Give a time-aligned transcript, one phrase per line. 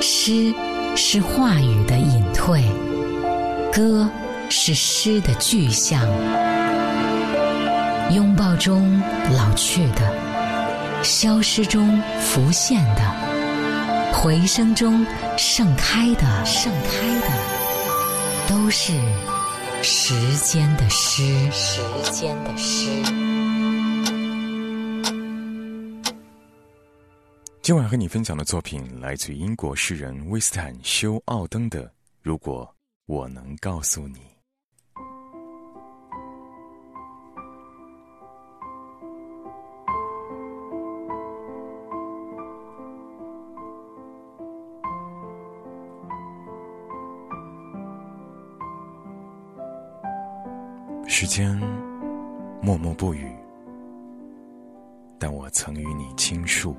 [0.00, 0.54] 诗
[0.96, 2.64] 是话语的隐退，
[3.72, 4.08] 歌
[4.48, 6.02] 是诗的具象。
[8.12, 9.00] 拥抱中
[9.36, 10.12] 老去的，
[11.02, 13.02] 消失中浮现的，
[14.12, 17.28] 回声中盛开的，盛开的，
[18.48, 18.94] 都是
[19.82, 21.22] 时间的诗，
[21.52, 21.80] 时
[22.10, 23.29] 间的诗。
[27.62, 31.84] 今晚和你分享的作品来自于英国诗人威斯坦·休奥登的
[32.22, 32.74] 《如果
[33.04, 34.18] 我能告诉你》。
[51.06, 51.54] 时间
[52.62, 53.30] 默默不语，
[55.18, 56.74] 但我曾与你倾诉。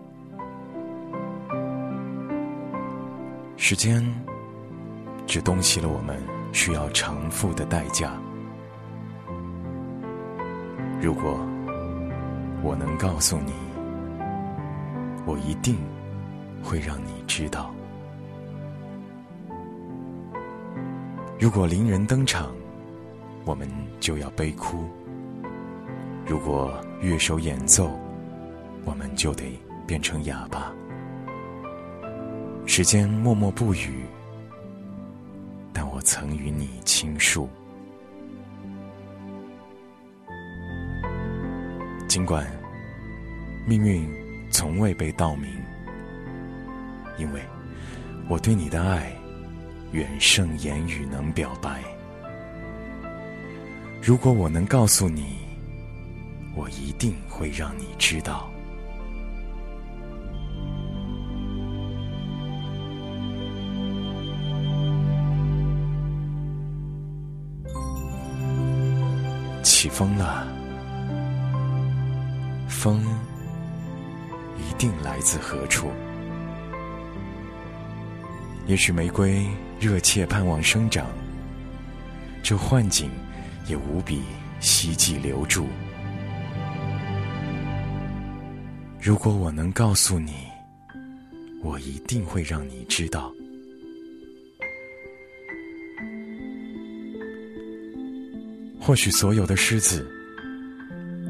[3.63, 4.03] 时间
[5.27, 6.19] 只东西了我们
[6.51, 8.19] 需要偿付的代价。
[10.99, 11.39] 如果
[12.63, 13.53] 我能告诉你，
[15.27, 15.77] 我一定
[16.63, 17.71] 会让你知道。
[21.39, 22.51] 如果伶人登场，
[23.45, 24.79] 我们就要悲哭；
[26.25, 27.91] 如果乐手演奏，
[28.85, 29.43] 我们就得
[29.85, 30.73] 变成哑巴。
[32.65, 34.05] 时间默默不语，
[35.73, 37.49] 但我曾与你倾诉。
[42.07, 42.45] 尽管
[43.65, 44.09] 命运
[44.51, 45.49] 从未被道明，
[47.17, 47.41] 因为
[48.29, 49.11] 我对你的爱
[49.91, 51.81] 远胜言语能表白。
[54.01, 55.39] 如果我能告诉你，
[56.55, 58.49] 我一定会让你知道。
[69.81, 70.45] 起风了，
[72.69, 73.03] 风
[74.55, 75.89] 一定来自何处？
[78.67, 79.43] 也许玫瑰
[79.79, 81.07] 热切盼望生长，
[82.43, 83.09] 这幻景
[83.65, 84.21] 也无比
[84.59, 85.65] 希冀留住。
[89.01, 90.45] 如果我能告诉你，
[91.63, 93.33] 我一定会让你知道。
[98.83, 100.09] 或许所有的狮子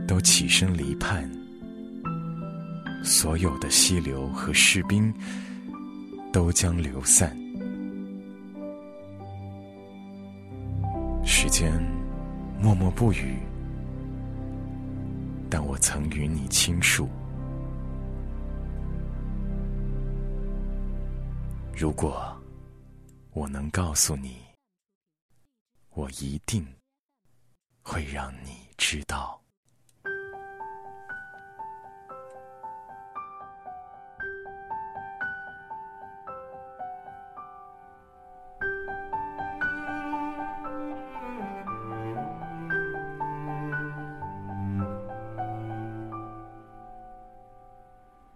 [0.08, 1.30] 都起身离叛，
[3.04, 5.14] 所有的溪流和士兵
[6.32, 7.38] 都将流散。
[11.26, 11.72] 时间
[12.58, 13.36] 默默不语，
[15.50, 17.10] 但我曾与你倾诉。
[21.76, 22.34] 如果
[23.34, 24.38] 我能告诉你，
[25.90, 26.66] 我一定。
[27.82, 29.38] 会让你知道。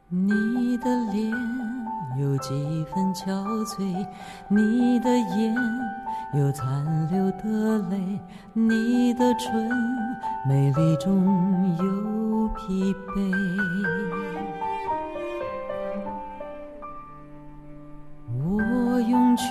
[0.08, 1.32] 你的脸
[2.20, 4.08] 有几分憔悴，
[4.48, 5.56] 你的眼。
[6.38, 6.68] 有残
[7.10, 8.20] 留的泪，
[8.52, 9.70] 你的唇
[10.48, 11.24] 美丽中
[11.78, 13.32] 有疲惫。
[18.38, 19.46] 我用去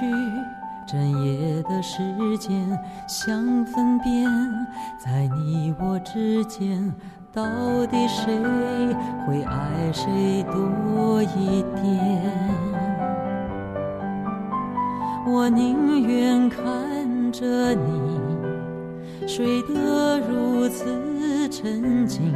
[0.87, 2.03] 整夜的时
[2.39, 2.79] 间，
[3.09, 4.31] 想分辨
[4.99, 6.95] 在你我之间，
[7.33, 7.45] 到
[7.87, 8.37] 底谁
[9.27, 12.74] 会爱谁多一点。
[15.27, 16.63] 我宁愿看
[17.33, 20.85] 着你睡得如此
[21.49, 22.33] 沉静，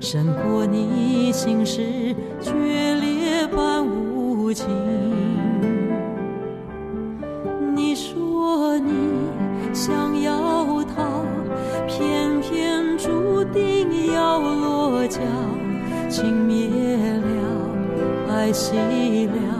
[0.00, 1.80] 胜过你心事
[2.40, 2.52] 决
[2.96, 4.66] 裂般无情。
[7.74, 8.92] 你说你
[9.72, 11.24] 想要他，
[11.86, 15.20] 偏偏注定要落脚，
[16.08, 18.74] 情灭了，爱熄
[19.26, 19.59] 了。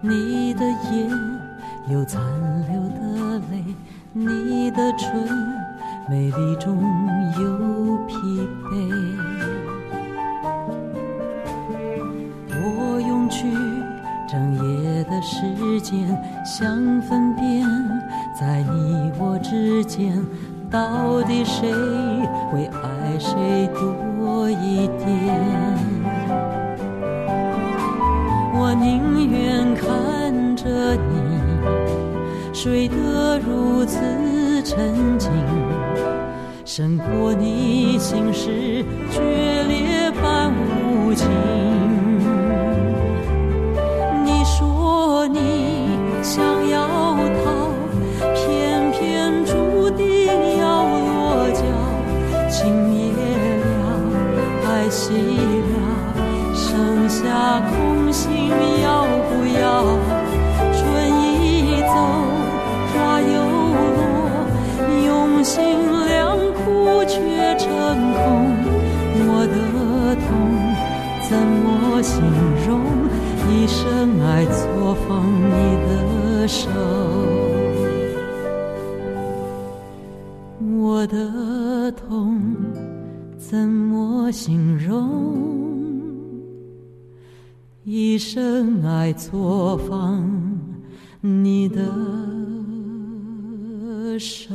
[0.00, 0.60] 你的
[0.90, 1.10] 眼
[1.88, 2.22] 有残
[2.68, 3.64] 留的泪，
[4.12, 5.12] 你的唇
[6.08, 6.78] 美丽中
[7.38, 8.14] 有疲
[8.64, 8.72] 惫。
[12.50, 13.46] 我用去
[14.28, 15.94] 整夜的时间，
[16.44, 17.66] 想分辨
[18.38, 20.24] 在你我之间，
[20.70, 21.72] 到底谁
[22.50, 25.93] 会爱谁多一点。
[30.64, 33.98] 着你睡得如此
[34.62, 35.30] 沉静，
[36.64, 39.20] 胜过你心事决
[39.68, 41.28] 裂般无情。
[44.24, 46.88] 你说你想要
[47.44, 47.68] 逃，
[48.34, 50.26] 偏偏注定
[50.58, 51.60] 要落脚，
[52.48, 53.12] 情灭
[53.60, 54.00] 了，
[54.66, 55.74] 爱熄了，
[56.54, 58.48] 剩下空心
[58.82, 60.23] 要不要？
[65.44, 65.62] 心
[66.06, 67.68] 良苦却成
[68.14, 68.24] 空。
[69.26, 69.56] 我的
[70.24, 70.26] 痛
[71.28, 72.16] 怎么形
[72.66, 72.80] 容？
[73.52, 75.06] 一生爱错放
[75.36, 75.52] 你
[75.86, 76.70] 的手，
[80.80, 82.40] 我的痛
[83.36, 85.44] 怎么形容？
[87.84, 90.24] 一生爱错放
[91.20, 91.82] 你的
[94.18, 94.54] 手。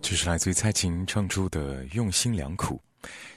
[0.00, 2.80] 这是来自于蔡琴唱出的用心良苦。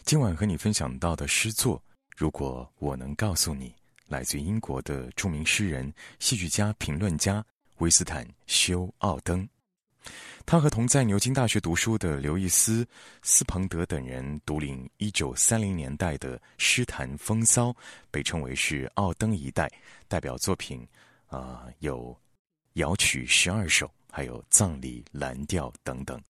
[0.03, 1.77] 今晚和你分享到的诗作
[2.15, 3.69] 《如果我能告诉你》，
[4.07, 7.43] 来自英国的著名诗人、戏剧家、评论家
[7.77, 9.47] 威斯坦·休·奥登。
[10.45, 12.83] 他和同在牛津大学读书的刘易斯·
[13.21, 17.75] 斯彭德等人独领1930年代的诗坛风骚，
[18.09, 19.69] 被称为是奥登一代
[20.07, 20.87] 代表作品。
[21.27, 22.13] 啊、有
[22.73, 26.21] 《摇曲十二首》，还有《葬礼蓝调》等等。